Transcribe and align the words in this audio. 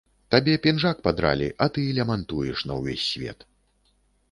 Табе 0.35 0.53
пінжак 0.63 1.03
падралі, 1.07 1.49
а 1.65 1.69
ты 1.77 1.85
лямантуеш 1.99 2.65
на 2.73 2.81
ўвесь 2.81 3.07
свет. 3.13 3.49